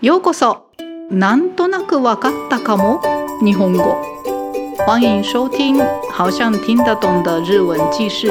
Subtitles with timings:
[0.00, 0.70] ようこそ。
[1.10, 3.02] なんとなくわかったかも。
[3.42, 4.00] 日本語。
[4.86, 5.76] 欢迎收听
[6.12, 8.28] 好像听得懂的日文记事。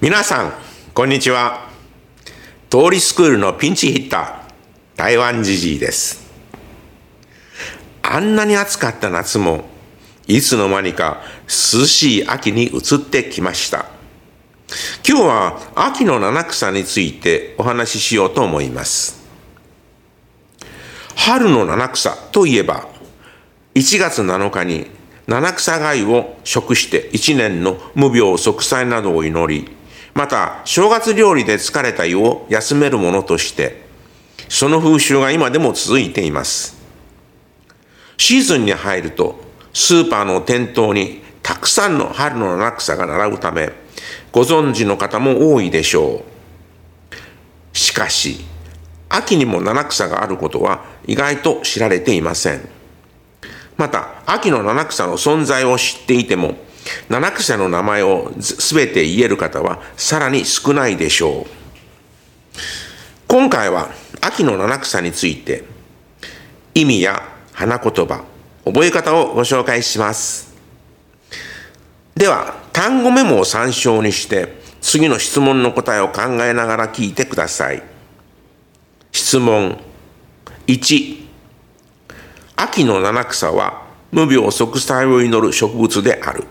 [0.00, 0.52] 皆さん
[0.92, 1.68] こんにちは。
[2.70, 6.28] 通りスクールのピンチヒッター台湾じじいです。
[8.02, 9.62] あんなに暑かった夏も
[10.26, 13.93] いつの間にか涼しい秋に移ってきました。
[15.06, 19.22] 今日は秋の七草についてお話ししようと思います。
[21.16, 22.88] 春の七草といえば、
[23.74, 24.86] 1月7日に
[25.26, 29.76] 七草貝を食して1年の無病息災などを祈り、
[30.14, 33.84] また正月料理で疲れた胃を休めるものとして、
[34.48, 36.76] その風習が今でも続いています。
[38.16, 39.40] シーズンに入ると、
[39.72, 43.72] スーパーの店頭にたくさんの春の七草が並ぶため、
[44.34, 46.24] ご存知の方も多いでしょ
[47.72, 47.78] う。
[47.78, 48.44] しかし、
[49.08, 52.68] 秋にも七草があることは意外と知られていません。
[53.76, 56.56] また、秋の七草の存在を知っていても、
[57.08, 61.50] 七草の名前をすべて言える方はさらに少ないでしょう。
[63.28, 63.90] 今回は
[64.20, 65.62] 秋の七草について、
[66.74, 68.24] 意味や花言葉、
[68.64, 70.53] 覚え方をご紹介します。
[72.16, 77.82] では、単語メモを参照にして、次の質問の答えを考えながら聞いてください。
[79.10, 79.78] 質問
[80.66, 81.26] 1、
[82.56, 86.44] 秋の七草は無病息災を祈る植物である。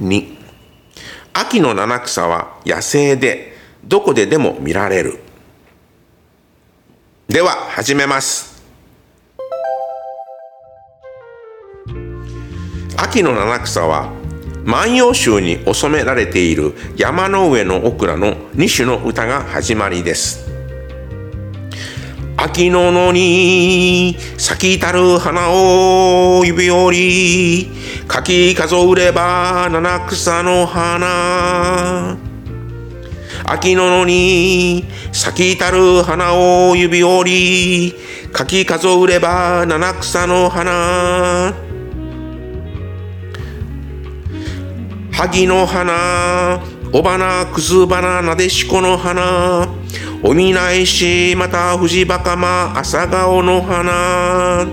[0.00, 0.36] 2、
[1.34, 5.20] 秋の七草は野生でどこででも見られる。
[7.28, 8.55] では、始めます。
[13.16, 14.12] 秋の七草は
[14.66, 20.50] 万葉集に収められている山の上のオクラの2種の歌が始まりです。
[22.36, 27.70] 秋の野に咲きたる花を指折り、
[28.06, 32.18] かき数えれば七草の花。
[33.46, 37.94] 秋の野に咲きたる花を指折り、
[38.30, 41.65] かき数えれば七草の花。
[45.16, 46.60] 萩の花、
[46.92, 49.66] お花、くず花、なでしこの花、
[50.22, 54.66] おみないし、また藤バカマ、朝顔の花、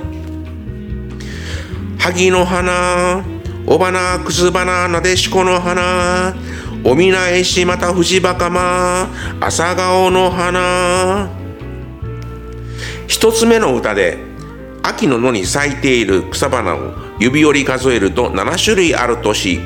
[1.97, 3.23] 萩の花、
[3.65, 6.35] お花、くず花、なでしこの花、
[6.83, 9.07] おみないし、また藤バカマ、
[9.39, 11.29] 朝顔の花。
[13.07, 14.17] 一つ目の歌で、
[14.83, 19.61] 秋の野に咲いている草花を指折り数えると7種類あるとし、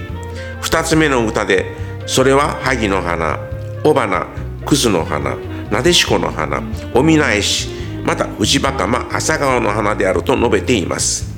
[0.61, 1.65] 二つ目の歌で
[2.05, 3.39] それは萩の花
[3.83, 4.27] 雄花
[4.65, 5.35] クズの花
[5.71, 6.61] なでしこの花
[6.93, 7.69] おみなえし
[8.03, 11.35] また藤バカマ朝顔の花であると述べています。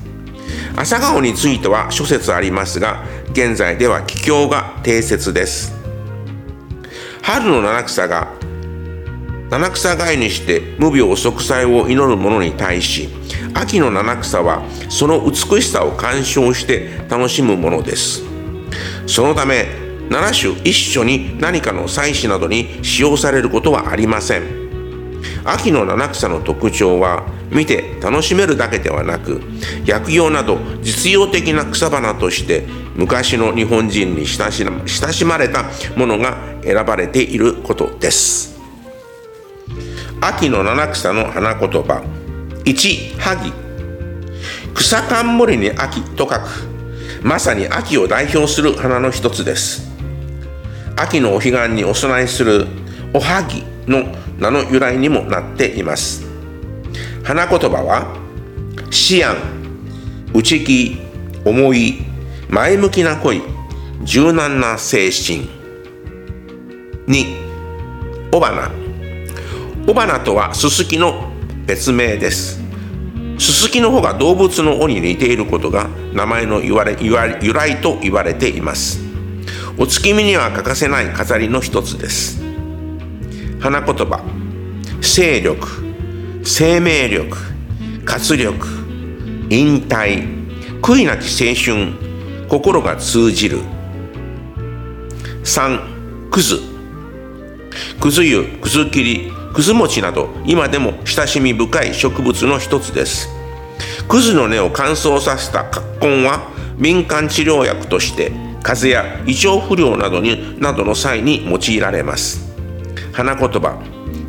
[0.75, 5.73] 朝顔については諸説ありますが現在では帰郷が定説です。
[7.21, 8.31] 春の七草が
[9.49, 13.09] 七草がいにして無病息災を祈る者に対し
[13.55, 18.28] 秋の七草はその美しさを鑑賞して楽しむものです。
[19.09, 19.65] そのため
[20.09, 24.69] 7種一緒に何かの祭祀などに使用されることはありません。
[25.43, 29.41] 秋の七草の特徴は見て楽しめるだけではなく
[29.83, 35.65] 薬用など実用的な草花として昔の日本人に親し親しまれた
[35.95, 38.59] ものが選ばれていることです。
[40.21, 42.03] 秋の七草の花言葉
[42.63, 43.53] 1萩。
[44.75, 46.68] 草冠に秋と書く。
[47.21, 49.89] まさに秋を代表する花の一つです。
[50.95, 52.67] 秋のお彼岸にお供えする
[53.13, 54.05] おはぎの
[54.37, 56.25] 名の由来にもなっています。
[57.23, 58.15] 花言葉は
[58.85, 59.35] 思案
[60.33, 61.01] 内気
[61.45, 62.01] 思い
[62.49, 63.41] 前向きな恋
[64.03, 65.49] 柔軟な精神。
[67.07, 67.25] 2
[68.31, 68.71] 雄花。
[69.87, 71.31] 雄花とはすすきの
[71.65, 72.58] 別名です。
[73.39, 77.13] ススキの方が動物の尾に似ていることが名前の言われ由
[77.53, 78.99] 来と言われています。
[79.77, 82.41] お月見には欠かせない飾りの一つです。
[83.61, 84.21] 花言葉。
[85.01, 85.67] 勢力。
[86.43, 87.37] 生命力。
[88.03, 88.67] 活力。
[89.49, 90.27] 引退。
[90.81, 91.93] 悔いなき青春。
[92.49, 93.59] 心が通じる。
[95.45, 96.59] 3クズ。
[98.01, 99.38] クズ湯クズ切り。
[99.53, 103.29] クズ餅など今でも親しみ深い植物の一つです。
[104.07, 108.31] クズの根を乾燥させた葛根は敏感治療薬として
[108.63, 112.53] 風邪や胃腸不良などになどの際に用いられます。
[113.13, 113.81] 花言葉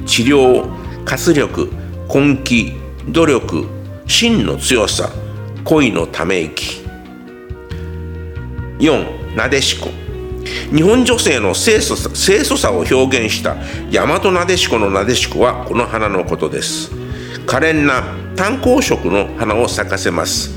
[0.06, 0.68] 治療
[1.04, 1.70] 活力
[2.12, 2.72] 根気
[3.08, 3.66] 努力
[4.06, 5.10] 真の強さ
[5.64, 6.80] 恋のため息。
[8.78, 9.99] 4なでしこ。
[10.74, 13.56] 日本女性の清楚さ清楚さを表現した
[13.90, 16.90] 大和なでしこのなでしこはこの花のことです。
[17.46, 18.02] 可憐な
[18.36, 20.50] 単光色の花を咲かせます。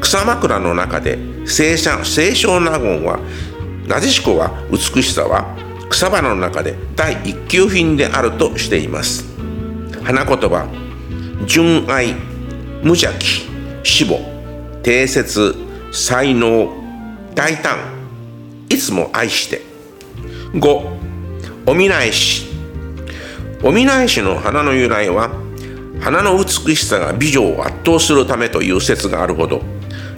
[0.00, 3.18] 草枕の中で清清少納言は
[3.86, 5.56] なでしこは美しさは
[5.88, 9.24] 草花の中で第一級品であるとしています。
[10.02, 10.68] 花言葉
[11.46, 12.14] 純愛
[12.82, 13.46] 無邪気
[13.82, 14.18] 死母
[14.82, 15.54] 定説
[15.92, 16.68] 才能
[17.34, 17.95] 大胆。
[18.68, 19.62] いつも愛して。
[20.52, 20.96] 5
[21.66, 22.46] おみなえし。
[23.62, 25.30] おみなえしの花の由来は
[26.00, 29.62] 花の美しさが美女を圧倒するためという説があるほど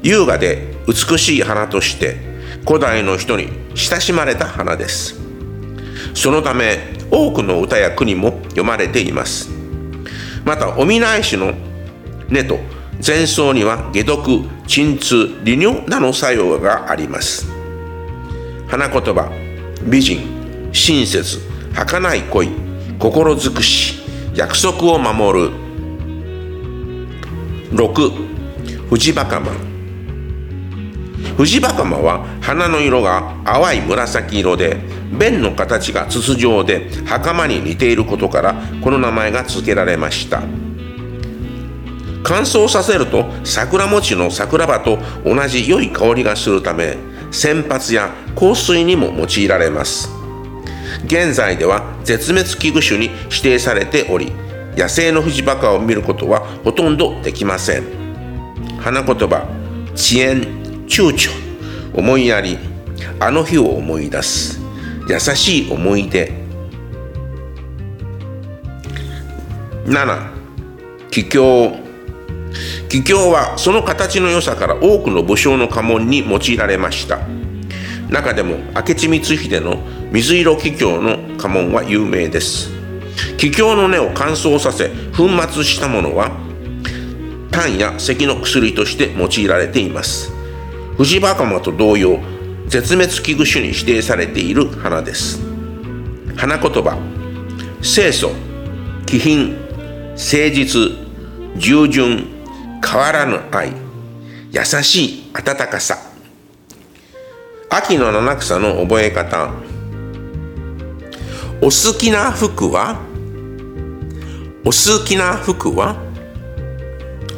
[0.02, 2.16] 優雅で美しい花として
[2.66, 5.14] 古代の人に親しまれた花です。
[6.14, 6.78] そのため
[7.10, 9.50] 多くの歌や句にも読まれています。
[10.44, 11.52] またお見ないしの
[12.28, 12.58] 根と
[13.06, 17.57] 前奏には解毒鎮痛利尿などの作用があります。
[18.68, 19.32] 花言葉
[19.82, 20.20] 美人
[20.72, 21.38] 親切
[21.72, 22.50] 儚い恋
[22.98, 24.02] 心尽くし
[24.34, 25.50] 約束を守る。
[27.72, 29.52] 6藤バカマ
[31.36, 34.76] 藤バカマは花の色が淡い紫色で
[35.18, 40.42] 弁の形が筒状で袴に似ていることからこの名前が付けられました。
[42.22, 46.98] 乾燥させると桜餅の桜葉と同じ良い香りがするため
[47.30, 50.10] 洗髪や香水にも用いられます。
[51.04, 54.32] 現在では絶滅危惧種に指定されており
[54.76, 57.84] 野生の藤バカを見ることはほとんどできません。
[58.78, 59.46] 花言葉
[59.94, 60.42] 遅延
[60.86, 61.30] 躊躇
[61.94, 62.58] 思いやり
[63.20, 64.60] あの日を思い出す。
[65.08, 66.32] 優しい思い出。
[69.86, 70.30] 7
[71.10, 71.87] 桔梗
[72.88, 77.20] 桔梗はその形の良さから多くの武将の家紋に用いられました。
[78.08, 79.76] 中でも明智光秀の
[80.10, 82.70] 水色桔梗の家紋は有名です。
[83.36, 86.30] 桔梗の根を乾燥させ粉末したものは
[87.50, 90.32] 痰や咳の薬として用いられています。
[90.96, 92.20] 藤バカマと同様
[92.68, 95.42] 絶滅危惧種に指定されている花です。
[96.36, 96.96] 花言葉
[97.82, 98.30] 清楚
[99.04, 99.58] 気品
[100.12, 100.92] 誠実
[101.56, 102.37] 従順
[102.84, 103.72] 変わらぬ愛。
[104.50, 105.98] 優しい温かさ。
[107.70, 109.50] 秋の七草の覚え方。
[111.60, 113.00] お好きな服は？
[114.64, 115.96] お好きな服は？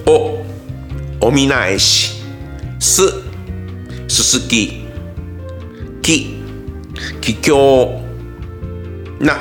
[0.06, 2.22] おおみなえし。
[2.78, 3.02] す
[4.08, 4.84] すすき。
[6.02, 6.36] き
[7.20, 8.00] ききょ
[9.20, 9.36] うな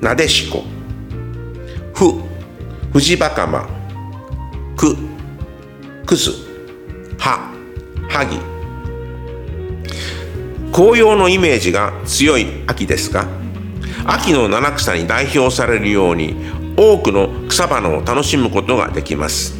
[0.00, 0.64] なでしこ。
[1.94, 2.20] ふ
[2.92, 3.68] ふじばかま
[4.76, 4.96] く
[6.12, 6.30] くす
[7.18, 7.50] は
[8.10, 8.38] はぎ
[10.70, 13.26] 紅葉のイメージが強い秋ですが
[14.04, 16.36] 秋の七草に代表されるように
[16.76, 19.58] 多くの草花を楽しむことができます。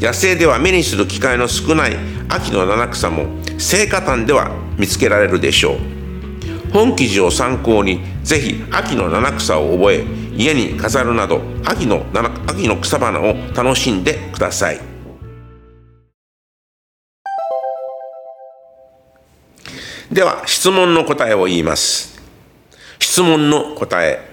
[0.00, 1.96] 野生では目にする機会の少ない
[2.28, 3.26] 秋の七草も
[3.58, 6.72] 聖火炭では見つけられるでしょう。
[6.72, 10.04] 本記事を参考にぜひ秋の七草を覚え
[10.36, 12.04] 家に飾るなど秋の
[12.48, 14.93] 秋の草花を楽しんでください。
[20.14, 22.22] では質問の答えを言います。
[23.00, 24.30] 質問の答え。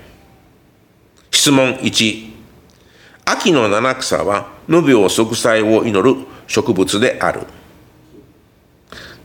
[1.31, 2.31] 質問1
[3.25, 7.47] 秋の七草は無病息災を祈る植物である。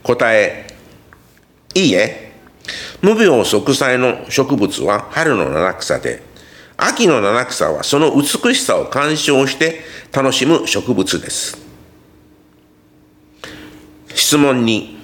[0.03, 0.75] 答え。
[1.75, 2.33] いいえ。
[3.03, 6.23] 無病息災の植物は春の七草で。
[6.79, 11.59] 秋の七草はその美しさを鑑賞して楽しむ植物です。
[14.15, 14.96] 質問2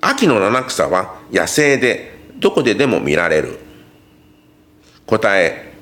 [0.00, 3.58] 秋の七草は野生でどこででも見られる。
[5.06, 5.72] 答え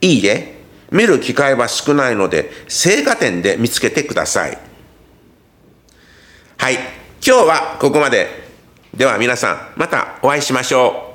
[0.00, 0.54] いいえ。
[0.92, 4.58] 見る機会は少ないので青果店で見つけてください。
[6.58, 6.74] はい
[7.26, 8.46] 今日はここまで。
[8.94, 11.05] では皆さんまたお会いしましょう。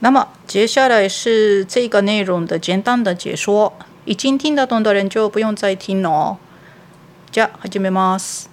[0.00, 3.72] 那么接下来是这个内容的简单的解说，
[4.04, 6.36] 已经听得懂的人就不用再听了哦。
[7.32, 8.48] じゃあ始めます。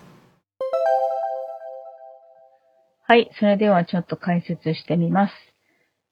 [3.08, 5.32] はい、それではちょっと解説してみます。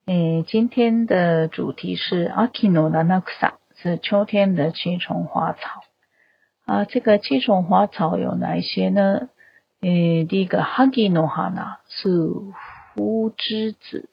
[0.06, 5.82] 诶，今天的主题是秋の七草，是秋天的七重花草。
[6.66, 9.30] 啊，这个七种花草有哪一些呢？
[9.82, 12.30] 诶，第一个哈吉诺哈纳是
[12.94, 14.10] 胡之子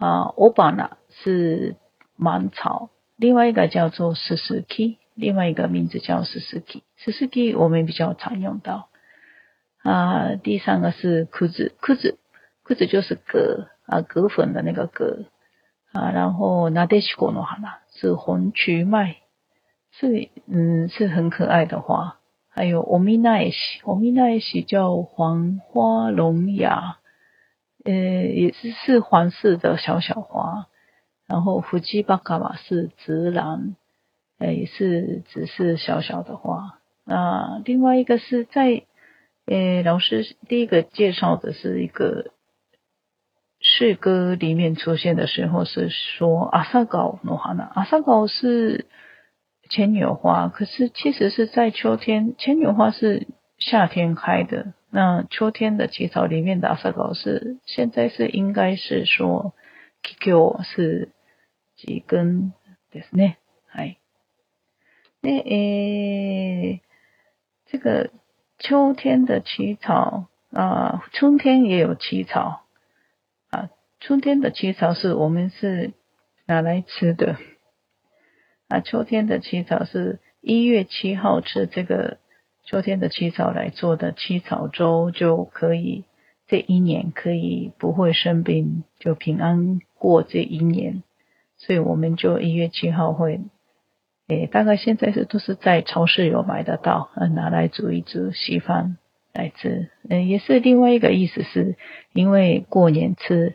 [0.00, 1.76] 啊，欧巴纳是
[2.16, 8.88] 芒草，另外一个叫做斯斯基，另外一个名字叫斯斯基，斯斯基我们比较常用到
[9.82, 10.36] 啊。
[10.36, 12.18] 第三个是裤子，裤子，
[12.64, 15.26] 裤子就是葛啊，葛粉的那个葛
[15.92, 16.10] 啊。
[16.12, 19.16] 然后那德西果诺哈纳是红曲麦，
[19.92, 22.16] 是嗯是很可爱的花。
[22.48, 26.96] 还有欧米奈西，欧米奈西叫黄花龙牙，
[27.84, 30.66] 呃，也是是黄色的小小花。
[31.26, 33.76] 然后福吉巴卡玛是紫兰，
[34.38, 36.78] 呃，也是只是小小的花。
[37.04, 38.82] 那另外一个是在，
[39.46, 42.32] 呃，老师第一个介绍的是一个
[43.60, 48.86] 诗歌里面出现的时候是说阿萨高诺哈纳，阿萨高是。
[49.72, 52.34] 牵牛花，可是其实是在秋天。
[52.38, 59.53] 牵牛花是夏天开的，那秋天的起草里面的阿萨高是现在是应该是说
[60.01, 61.09] Kiko 是
[61.75, 62.53] 几根
[62.91, 63.35] ですね。
[63.71, 63.97] はい。
[65.21, 66.81] 那诶，
[67.65, 68.11] 这个
[68.59, 72.61] 秋天的起草啊，春天也有起草
[73.49, 73.69] 啊。
[73.99, 75.93] 春天的起草是我们是
[76.45, 77.37] 拿来吃的。
[78.67, 82.19] 啊，秋天的七草是一月七号吃这个
[82.64, 86.04] 秋天的七草来做的七草粥，就可以
[86.46, 91.02] 这一年可以不会生病，就平安过这一年。
[91.56, 93.40] 所以我们就一月七号会，
[94.28, 98.96] 诶，大概现在是都是在超市有买得到，呃，拿来煮一煮稀饭
[99.32, 99.90] 来吃。
[100.08, 101.76] 嗯，也是另外一个意思，是
[102.12, 103.54] 因为过年吃。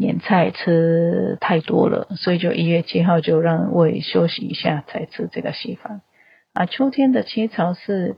[0.00, 6.02] 年菜吃太多了，所以就一月七号就让胃休息一下，才吃这个稀饭。
[6.52, 8.14] 啊，秋天的七草是，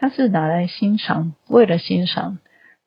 [0.00, 2.38] 它是拿来欣赏，为了欣赏，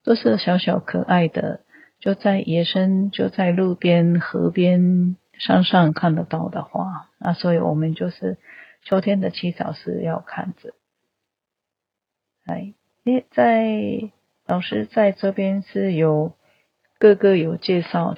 [0.04, 1.62] 都是小小可爱的，
[2.00, 7.12] 就在野生，就在路边、河边、山上看得到的花。
[7.20, 8.40] 那，所以我们就是
[8.84, 10.74] 秋天的七草是要看着。
[12.48, 12.74] 哎，
[13.06, 14.10] 诶，在
[14.48, 16.34] 老师在这边是有
[16.98, 18.18] 各个有介绍。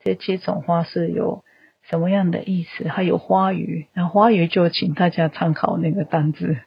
[0.00, 1.44] 这七种花是有
[1.88, 2.88] 什么样的意思？
[2.88, 6.58] 还有花语，那花语就请大家参考那个单字，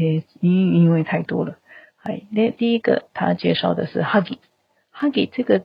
[0.00, 1.58] 诶，因因为太多了。
[2.02, 5.64] 哎，那第一个他介绍的是 huggy，huggy 这个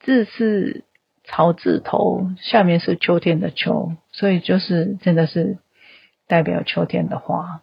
[0.00, 0.84] 字是
[1.24, 5.58] 草字头，下面是秋天的秋，所以就是真的是
[6.26, 7.62] 代表秋天的花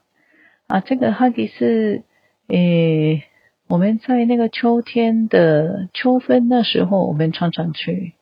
[0.67, 0.79] 啊。
[0.79, 2.03] 这个 huggy 是
[2.47, 3.23] 诶，
[3.67, 8.13] 我们在那个秋天的秋分那时候，我们常常去。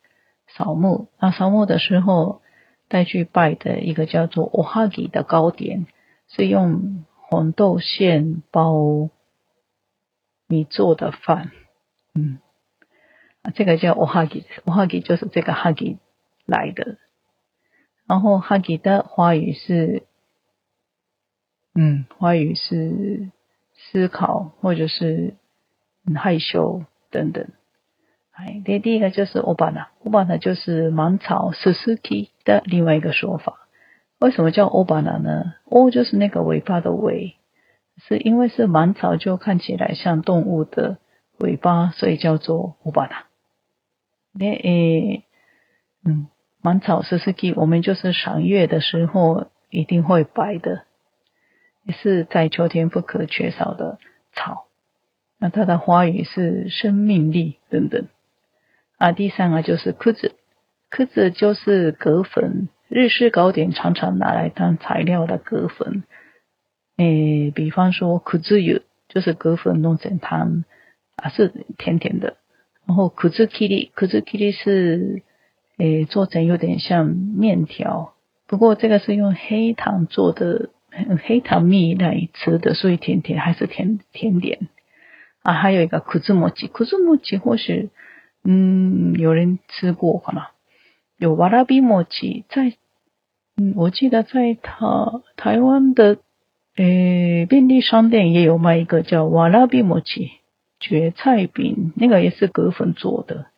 [0.52, 2.42] 扫墓，那扫墓的时候
[2.88, 5.86] 带去拜的一个叫做 ohagi 的糕点，
[6.26, 9.08] 是用红豆馅包
[10.48, 11.52] 米做的饭，
[12.12, 12.40] 嗯，
[13.42, 15.98] 啊，这个叫 ohagi，ohagi 就是这个 hagi
[16.44, 16.98] 来的。
[18.08, 20.02] 然后 hagi 的花语是，
[21.72, 23.30] 嗯，花语是
[23.76, 25.36] 思考或者是
[26.16, 27.46] 害羞等等。
[28.32, 33.59] 哎第第一个就是欧巴纳，欧巴纳就是芒草 Suzuki 的另外一个说法。
[34.20, 35.54] 为什么叫欧巴纳呢？
[35.64, 37.36] 欧就是那个尾巴的尾，
[38.06, 40.98] 是因为是芒草，就看起来像动物的
[41.38, 43.24] 尾巴，所以叫做欧巴纳。
[44.32, 45.24] 那诶，
[46.04, 46.28] 嗯，
[46.60, 50.82] 芒草 Suzuki，我们就是赏月的时候一定会摆的，
[51.84, 53.98] 也是在秋天不可缺少的
[54.34, 54.66] 草。
[55.38, 58.06] 那它的花语是生命力等等。
[58.98, 60.34] 啊，第三个就是裤子，
[60.94, 66.02] 裤子就是葛粉，日式糕点常常拿来当材料的葛粉。
[66.96, 70.64] 诶，比方说苦子油就是葛粉弄成汤，
[71.16, 72.36] 啊是甜甜的。
[72.86, 75.22] 然后苦子 k i i 苦子 k i i 是
[75.78, 78.14] 诶做成有点像面条，
[78.48, 80.70] 不过这个是用黑糖做的，
[81.22, 84.68] 黑糖蜜来吃的，所以甜甜还是甜甜点。
[85.42, 87.90] 啊，还有一个苦子莫吉，苦子莫吉或许。
[88.42, 90.42] 嗯，有人吃过可能
[91.20, 92.72] 有瓦拉比莫奇在，
[93.56, 94.80] 嗯，我记得在台
[95.36, 96.16] 台湾的
[96.76, 100.30] 诶便利商店也有卖一个叫瓦拉比莫奇
[100.78, 103.48] 蕨菜饼，那个也是葛粉做的，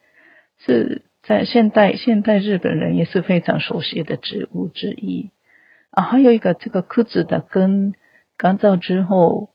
[0.59, 5.31] 是在现代现代日本人也是非常熟悉的植物之一
[5.93, 6.03] 啊。
[6.03, 7.95] 还有一个这个枯子的根
[8.37, 9.51] 干燥之后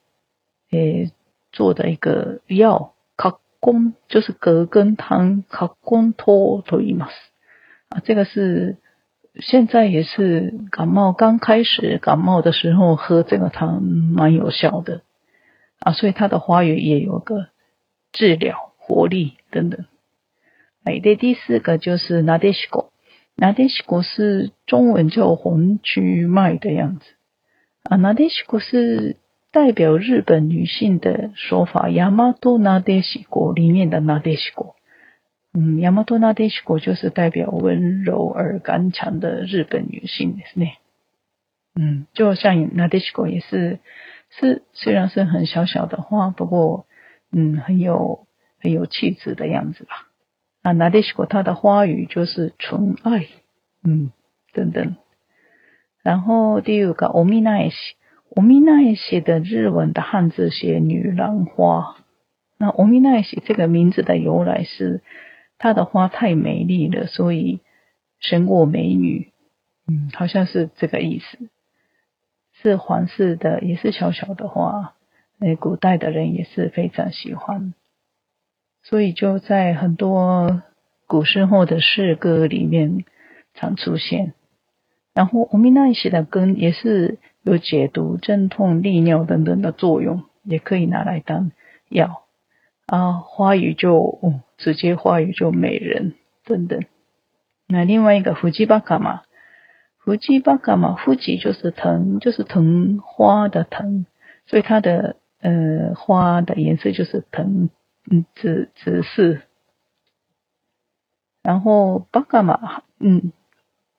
[0.71, 1.11] 诶
[1.51, 2.93] 做的一个药。
[3.59, 7.13] 公就是葛根汤，靠公托托伊嘛斯
[7.88, 8.78] 啊，这个是
[9.40, 15.02] 现在也是感冒刚开始感冒的时候喝这个汤蛮有效的
[15.80, 17.47] 啊，所以它的花语也有个
[18.12, 19.87] 治疗活力等等。
[20.85, 22.88] 哎，对，第四个就是ナデシコ，
[23.37, 27.06] ナデシコ是中文叫红曲麦的样子
[27.85, 29.16] 啊，ナデシコ是
[29.50, 34.75] 代表日本女性的说法，ヤマトナデシコ里面的ナデシコ。
[35.56, 40.66] 嗯，ヤマトナデシコ就是代表温柔而刚强的日本女性，是呢。
[41.75, 43.78] 嗯，就像ナデシコ也是
[44.30, 46.87] 是虽然是很小小的花，不过
[47.32, 48.26] 嗯很有
[48.61, 50.09] 很有气质的样子吧。
[50.62, 53.26] 啊，ナデシコ它的花语就是纯爱，
[53.85, 54.11] 嗯
[54.54, 54.97] 等等。
[56.02, 57.73] 然后第五个オミナエシ，
[58.35, 61.97] オミナエシ的日文的汉字写女兰花。
[62.56, 65.02] 那オミナエシ这个名字的由来是。
[65.57, 67.59] 它的花太美丽了，所以
[68.19, 69.31] 胜过美女。
[69.87, 71.49] 嗯，好像是这个意思。
[72.61, 74.93] 是皇室的，也是小小的花。
[75.39, 77.75] 那古代的人也是非常喜欢，
[78.81, 80.63] 所以就在很多
[81.05, 83.05] 古时候的诗歌里面
[83.53, 84.33] 常出现。
[85.13, 91.51] 然后欧米奈西的根也是有解毒、镇痛、利尿等等的作用，也可以拿来当
[91.89, 92.23] 药。
[92.88, 96.15] 啊，花语就嗯，直接花语就美人
[96.46, 96.86] 等等。
[97.67, 99.24] 那另外一个福吉巴卡嘛，
[99.98, 104.06] 福吉巴卡嘛，富吉就是藤，就是藤花的藤，
[104.46, 107.70] 所以它的呃花的颜色就是藤
[108.10, 109.39] 嗯紫紫色。
[111.44, 113.34] 然后巴卡嘛，嗯，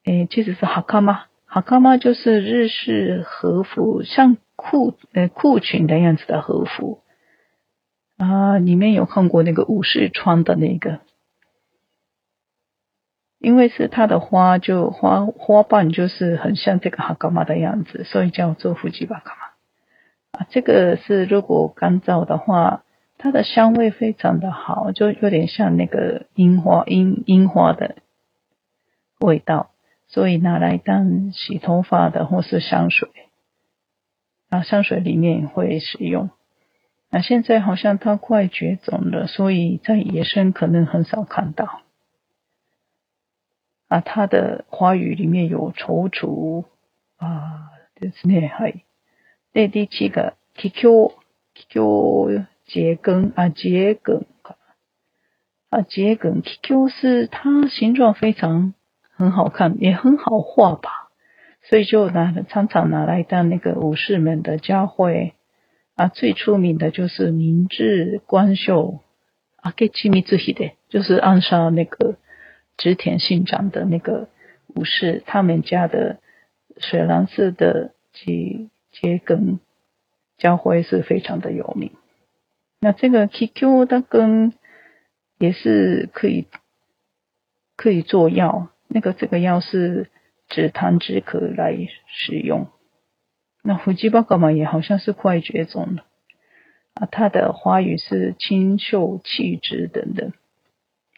[0.05, 7.03] 诶，其实是哈卡嘛，哈卡嘛就是日式和服，像裤呃裤裙的样子的和服。
[8.19, 11.01] 啊，里面有看过那个武士穿的那个，
[13.39, 20.41] 因为是它的花，就花花瓣就是很像这个哈嘎玛的样子，所以叫做富吉巴嘎玛。
[20.41, 22.83] 啊，这个是如果干燥的话，
[23.19, 27.99] 它的香味非常的好，就有点像那个樱花樱樱花的
[29.21, 29.71] 味道，
[30.09, 33.09] 所以拿来当洗头发的或是香水，
[34.51, 36.31] 啊，香水里面会使用。
[37.10, 41.82] 那现在好像它快绝种了，所以在野生可能很少看到。
[43.88, 46.66] 啊，它的花语里面有踌躇
[47.18, 48.50] 啊，ですね。
[48.50, 48.84] はい。
[49.54, 51.12] で、第七个 QQ
[51.54, 54.26] QQ 桔梗啊，桔梗
[55.70, 58.74] 啊，桔梗 QQ 是它形状非常
[59.12, 61.12] 很好看，也很好画吧，
[61.62, 65.36] 所以就拿常常拿来当那个武士们的家徽。
[65.99, 69.01] 啊，最出名的就是明治光秀
[69.57, 72.17] 啊，给吉米自己的，就是暗杀那个
[72.77, 74.29] 织田信长的那个
[74.69, 76.21] 武士，他们家的
[76.77, 79.59] 水蓝色的桔桔梗
[80.37, 81.91] 家徽是非常的有名。
[82.79, 84.55] 那这个 QQ 的根
[85.37, 86.47] 也是可以
[87.75, 90.09] 可以做药，那个这个药是
[90.49, 92.69] 止痰止咳来使用。
[93.68, 96.04] 那福吉巴嘎嘛也好像是快绝种了
[96.96, 100.34] 啊，它的花语是清秀气质等等，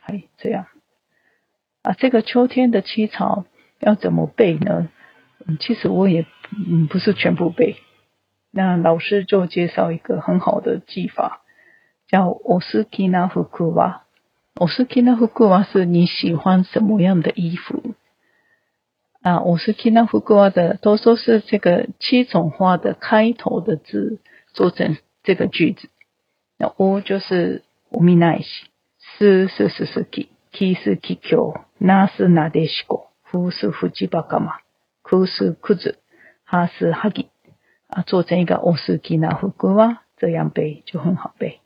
[0.02, 0.67] 哎，这样
[1.82, 3.45] 啊，这个秋天的七草
[3.80, 4.89] 要怎么背呢？
[5.45, 7.76] 嗯，其实我也嗯不是全部背，
[8.52, 11.41] 那老师就介绍一个很好的技法，
[12.08, 14.02] 叫オスキナフクワ。
[14.58, 17.95] オスキナフクワ是你喜欢什么样的衣服？
[19.22, 24.18] 啊，我是听到福瓜的，都说是这个七种花的开头的字
[24.54, 25.90] 做成这个句子。
[26.56, 28.46] 那乌就是乌米奈西，
[29.18, 34.54] 是是是是 K，K 是 KQ，那是那德西果，福是福吉巴嘎嘛，
[35.02, 35.98] 库是库子，
[36.44, 37.28] 哈是哈吉
[37.88, 41.61] 啊，做成一个我是听到福瓜，这样背就很好背。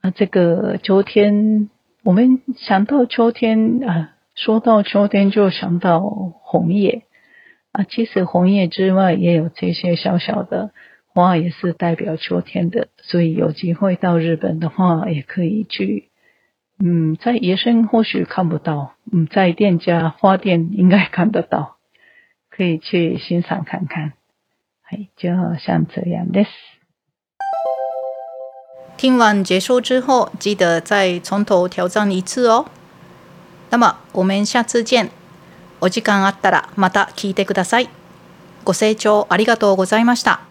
[0.00, 1.70] 啊，这个秋天，
[2.04, 4.14] 我们想到秋天啊。
[4.42, 7.02] 说到秋天，就想到红叶
[7.72, 7.84] 啊。
[7.84, 10.70] 其实红叶之外，也有这些小小的
[11.08, 12.88] 花，也是代表秋天的。
[13.02, 16.08] 所以有机会到日本的话，也可以去。
[16.82, 21.76] 嗯，在野生或许看不到，嗯，在店家花店应该看得到，
[22.48, 24.14] 可以去欣赏看看。
[24.88, 26.46] 哎，就像这样的。
[28.96, 32.64] 听完结束之后，记得再从头挑战一次哦。
[33.70, 35.10] 那么我们下次见。
[35.80, 37.88] お時間あったらまた聞いてください。
[38.64, 40.49] ご清聴ありがとうございました。